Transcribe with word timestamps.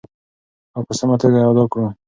او 0.75 0.81
په 0.87 0.93
سمه 0.99 1.15
توګه 1.21 1.37
یې 1.39 1.47
ادا 1.51 1.63
کړو. 1.71 1.87